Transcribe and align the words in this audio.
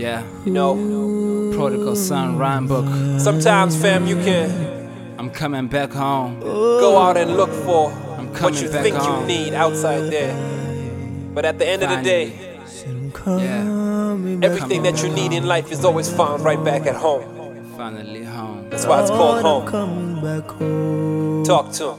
Yeah, 0.00 0.22
You 0.46 0.52
know, 0.52 1.52
prodigal 1.54 1.94
son, 1.94 2.38
rhyme 2.38 2.66
book. 2.66 2.86
sometimes, 3.20 3.76
fam, 3.76 4.06
you 4.06 4.16
can 4.16 4.48
I'm 5.18 5.28
coming 5.30 5.66
back 5.68 5.92
home. 5.92 6.40
go 6.40 6.96
out 6.98 7.16
and 7.18 7.36
look 7.36 7.50
for 7.66 7.92
I'm 8.18 8.28
what 8.42 8.54
you 8.62 8.68
back 8.70 8.82
think 8.82 8.96
you 9.08 9.26
need 9.26 9.52
outside 9.52 10.10
there. 10.10 10.34
But 11.34 11.44
at 11.44 11.58
the 11.58 11.66
end 11.68 11.82
of 11.82 11.90
the 11.90 12.00
day, 12.02 12.24
Yeah, 13.26 14.46
everything 14.48 14.82
that 14.84 15.02
you 15.02 15.10
need 15.10 15.32
in 15.32 15.44
life 15.46 15.70
is 15.70 15.84
always 15.84 16.08
found 16.10 16.42
right 16.44 16.62
back 16.64 16.86
at 16.86 16.96
home. 16.96 17.24
finally 17.76 18.24
home. 18.24 18.68
That's 18.70 18.86
why 18.86 19.00
it's 19.02 19.10
called 19.10 19.42
home. 19.42 19.66
Coming 19.66 20.14
back 20.22 20.46
home. 20.50 21.44
Talk 21.44 21.72
to 21.78 21.84
'em. 21.92 21.98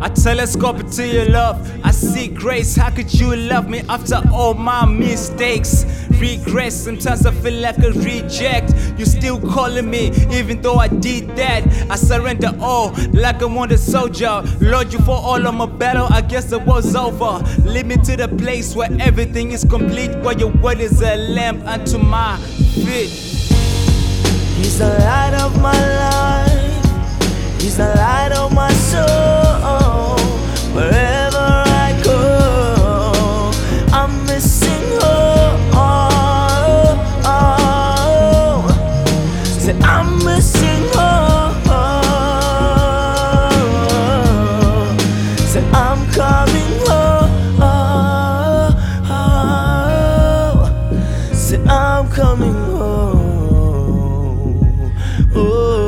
I 0.00 0.08
telescope 0.08 0.78
it 0.80 0.92
to 0.92 1.06
your 1.06 1.26
love. 1.26 1.58
I 1.84 1.90
see 1.90 2.28
grace. 2.28 2.76
How 2.76 2.90
could 2.90 3.12
you 3.12 3.34
love 3.34 3.68
me 3.68 3.82
after 3.88 4.20
all 4.32 4.54
my 4.54 4.84
mistakes? 4.86 5.84
Regress. 6.20 6.74
Sometimes 6.74 7.26
I 7.26 7.32
feel 7.32 7.60
like 7.60 7.78
a 7.78 7.90
reject. 7.92 8.74
You 8.96 9.04
still 9.04 9.40
calling 9.40 9.90
me, 9.90 10.10
even 10.30 10.60
though 10.62 10.76
I 10.76 10.88
did 10.88 11.34
that. 11.36 11.66
I 11.90 11.96
surrender 11.96 12.52
all, 12.60 12.94
like 13.12 13.42
a 13.42 13.48
wounded 13.48 13.80
soldier. 13.80 14.42
Lord, 14.60 14.92
you 14.92 14.98
for 15.00 15.16
all 15.16 15.46
of 15.46 15.54
my 15.54 15.66
battle. 15.66 16.06
I 16.10 16.20
guess 16.20 16.44
the 16.44 16.58
war's 16.58 16.94
over. 16.94 17.44
Lead 17.62 17.86
me 17.86 17.96
to 17.96 18.16
the 18.16 18.28
place 18.28 18.74
where 18.76 18.90
everything 19.00 19.52
is 19.52 19.64
complete. 19.64 20.14
Where 20.18 20.38
your 20.38 20.52
word 20.52 20.80
is 20.80 21.02
a 21.02 21.16
lamp 21.16 21.66
unto 21.66 21.98
my 21.98 22.36
feet. 22.38 23.10
He's 24.58 24.78
the 24.78 24.88
light 24.88 25.34
of 25.34 25.60
my 25.60 25.72
life. 25.72 26.07
I'm 40.38 40.44
missing 40.44 40.84
home. 40.94 41.62
Oh, 41.66 41.80
oh, 43.42 43.90
oh. 44.62 45.36
Say 45.38 45.64
I'm 45.72 46.00
coming 46.12 46.72
home. 46.86 47.32
Say 51.34 51.58
I'm 51.64 52.08
coming 52.10 52.54
home. 52.54 53.34
Oh. 55.34 55.87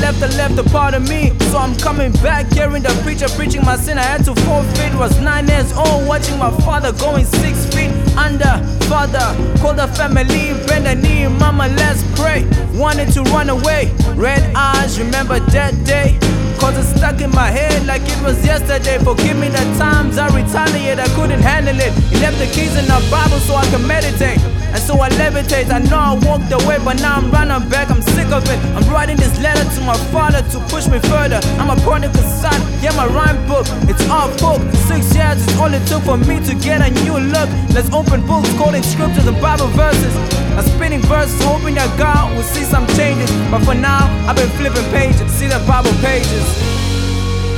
Left, 0.00 0.22
I 0.22 0.28
left 0.36 0.58
a 0.58 0.64
part 0.70 0.94
of 0.94 1.08
me. 1.08 1.32
So 1.50 1.58
I'm 1.58 1.76
coming 1.76 2.12
back, 2.24 2.52
hearing 2.52 2.82
the 2.82 2.90
preacher 3.04 3.28
preaching 3.30 3.64
my 3.64 3.76
sin. 3.76 3.98
I 3.98 4.02
had 4.02 4.24
to 4.24 4.34
forfeit. 4.46 4.94
Was 4.98 5.18
nine 5.20 5.46
years 5.48 5.72
old, 5.72 6.06
watching 6.06 6.38
my 6.38 6.50
father 6.60 6.92
going 6.92 7.24
six 7.24 7.66
feet 7.74 7.90
under. 8.16 8.54
Father, 8.88 9.26
call 9.60 9.74
the 9.74 9.86
family, 9.88 10.52
bend 10.66 10.86
the 10.86 10.94
knee, 10.94 11.28
mama, 11.28 11.68
let's 11.76 12.02
pray. 12.18 12.44
Wanted 12.74 13.12
to 13.12 13.22
run 13.34 13.48
away, 13.48 13.92
red 14.14 14.42
eyes, 14.54 14.98
remember 14.98 15.38
that 15.38 15.72
day. 15.84 16.18
Cause 16.58 16.76
it's 16.76 16.98
stuck 16.98 17.20
in 17.22 17.30
my 17.30 17.50
head 17.50 17.86
like 17.86 18.02
it 18.02 18.22
was 18.22 18.44
yesterday. 18.44 18.98
Forgive 18.98 19.38
me 19.38 19.48
the 19.48 19.64
times 19.78 20.18
I 20.18 20.26
retaliate, 20.28 20.98
I 20.98 21.08
couldn't 21.14 21.40
handle 21.40 21.78
it. 21.78 21.92
He 22.10 22.20
left 22.20 22.38
the 22.38 22.46
keys 22.46 22.76
in 22.76 22.84
the 22.84 23.00
Bible 23.10 23.38
so 23.38 23.54
I 23.54 23.64
can 23.70 23.86
meditate. 23.86 24.59
And 24.72 24.82
so 24.82 24.94
I 25.00 25.08
levitate. 25.10 25.70
I 25.70 25.78
know 25.78 25.98
I 25.98 26.14
walked 26.26 26.52
away, 26.52 26.78
but 26.84 27.00
now 27.02 27.16
I'm 27.16 27.30
running 27.30 27.68
back. 27.68 27.90
I'm 27.90 28.02
sick 28.02 28.30
of 28.30 28.44
it. 28.48 28.58
I'm 28.76 28.86
writing 28.92 29.16
this 29.16 29.38
letter 29.40 29.64
to 29.64 29.80
my 29.82 29.96
father 30.14 30.42
to 30.52 30.58
push 30.70 30.86
me 30.86 30.98
further. 31.10 31.40
I'm 31.58 31.70
a 31.70 31.76
prodigal 31.82 32.22
son, 32.22 32.58
yeah, 32.82 32.94
my 32.96 33.06
rhyme 33.06 33.40
book. 33.46 33.66
It's 33.90 34.02
all 34.08 34.30
book. 34.38 34.62
Six 34.86 35.14
years 35.14 35.38
is 35.42 35.58
all 35.58 35.72
it 35.72 35.84
took 35.86 36.02
for 36.02 36.16
me 36.16 36.38
to 36.46 36.54
get 36.54 36.80
a 36.80 36.90
new 37.02 37.18
look. 37.18 37.48
Let's 37.74 37.90
open 37.92 38.26
books, 38.26 38.48
quoting 38.56 38.82
scriptures 38.82 39.26
and 39.26 39.40
Bible 39.40 39.68
verses. 39.74 40.14
I'm 40.56 40.66
spinning 40.76 41.02
verses, 41.02 41.40
hoping 41.42 41.74
that 41.74 41.90
God 41.98 42.34
will 42.34 42.42
see 42.42 42.64
some 42.64 42.86
changes. 42.98 43.30
But 43.50 43.64
for 43.64 43.74
now, 43.74 44.06
I've 44.28 44.36
been 44.36 44.50
flipping 44.58 44.86
pages, 44.90 45.30
see 45.32 45.46
the 45.46 45.62
Bible 45.66 45.94
pages. 46.00 46.46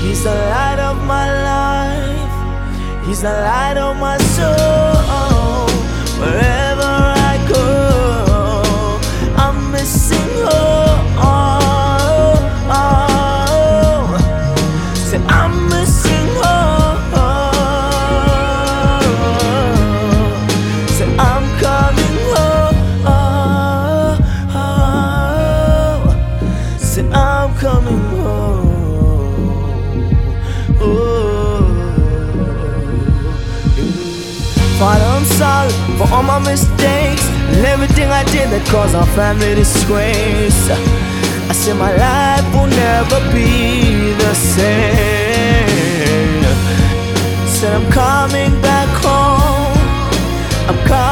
He's 0.01 0.25
the 0.25 0.35
light 0.35 0.79
of 0.79 0.97
my 1.05 1.27
life. 1.45 3.07
He's 3.07 3.23
the 3.23 3.33
light 3.33 3.77
of 3.77 3.97
my 3.97 4.19
soul. 4.19 4.82
Say 26.93 27.09
I'm 27.09 27.55
coming 27.57 27.99
home. 28.21 28.69
Oh. 30.79 31.65
Father, 34.79 35.03
I'm 35.03 35.25
sorry 35.25 35.73
for 35.97 36.07
all 36.13 36.23
my 36.23 36.39
mistakes 36.41 37.27
and 37.49 37.65
everything 37.65 38.11
I 38.11 38.25
did 38.25 38.51
that 38.51 38.69
caused 38.69 38.95
our 38.95 39.07
family 39.17 39.55
disgrace. 39.55 40.69
I 41.49 41.55
said 41.55 41.79
my 41.79 41.97
life 41.97 42.45
will 42.53 42.69
never 42.69 43.21
be 43.33 44.13
the 44.13 44.35
same. 44.35 45.65
Said 47.49 47.73
I'm 47.73 47.91
coming 47.91 48.53
back 48.61 48.91
home. 49.01 49.79
I'm 50.69 50.77
coming 50.87 51.12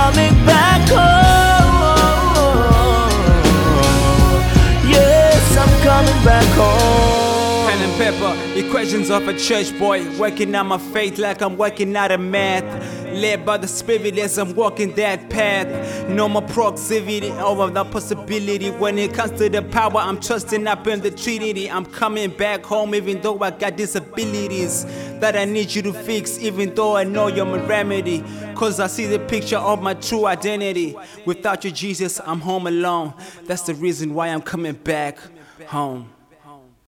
Equations 8.56 9.10
of 9.10 9.26
a 9.28 9.38
church 9.38 9.76
boy. 9.78 10.04
Working 10.18 10.54
on 10.54 10.68
my 10.68 10.78
faith 10.78 11.18
like 11.18 11.40
I'm 11.40 11.56
working 11.56 11.94
out 11.96 12.12
a 12.12 12.18
math. 12.18 12.64
Led 13.12 13.44
by 13.44 13.56
the 13.56 13.66
spirit 13.66 14.16
as 14.18 14.38
I'm 14.38 14.54
walking 14.54 14.94
that 14.94 15.28
path. 15.30 16.08
No 16.08 16.28
more 16.28 16.42
proximity 16.42 17.32
over 17.32 17.68
the 17.70 17.84
possibility. 17.84 18.70
When 18.70 18.98
it 18.98 19.14
comes 19.14 19.38
to 19.38 19.48
the 19.48 19.62
power, 19.62 19.96
I'm 19.96 20.20
trusting 20.20 20.66
up 20.66 20.86
in 20.86 21.00
the 21.00 21.10
Trinity. 21.10 21.70
I'm 21.70 21.84
coming 21.84 22.30
back 22.30 22.64
home 22.64 22.94
even 22.94 23.20
though 23.20 23.38
I 23.40 23.50
got 23.50 23.76
disabilities 23.76 24.84
that 25.20 25.36
I 25.36 25.44
need 25.44 25.74
you 25.74 25.82
to 25.82 25.92
fix. 25.92 26.38
Even 26.38 26.74
though 26.74 26.96
I 26.96 27.04
know 27.04 27.26
you're 27.26 27.46
my 27.46 27.64
remedy. 27.66 28.24
Cause 28.54 28.78
I 28.78 28.86
see 28.86 29.06
the 29.06 29.18
picture 29.18 29.58
of 29.58 29.82
my 29.82 29.94
true 29.94 30.26
identity. 30.26 30.96
Without 31.24 31.64
you, 31.64 31.70
Jesus, 31.70 32.20
I'm 32.24 32.40
home 32.40 32.66
alone. 32.66 33.14
That's 33.44 33.62
the 33.62 33.74
reason 33.74 34.14
why 34.14 34.28
I'm 34.28 34.42
coming 34.42 34.74
back 34.74 35.18
home. 35.66 36.10